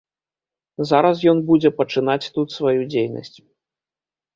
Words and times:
Зараз 0.93 1.21
ён 1.33 1.43
будзе 1.51 1.75
пачынаць 1.83 2.21
тут 2.41 2.47
сваю 2.59 2.77
дзейнасць. 2.91 3.35